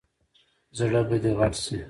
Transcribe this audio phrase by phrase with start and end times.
[0.77, 1.77] زړه به دې غټ شي!